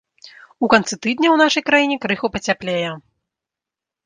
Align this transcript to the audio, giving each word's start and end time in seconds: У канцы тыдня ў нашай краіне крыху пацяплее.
У 0.67 0.69
канцы 0.73 0.97
тыдня 1.05 1.29
ў 1.31 1.37
нашай 1.43 1.63
краіне 1.69 1.95
крыху 2.07 2.27
пацяплее. 2.39 2.91